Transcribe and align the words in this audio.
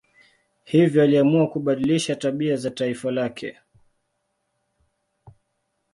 Hivyo 0.63 1.01
aliamua 1.03 1.47
kubadilisha 1.47 2.15
tabia 2.15 2.55
za 2.55 2.71
taifa 2.71 3.11
lake. 3.11 3.57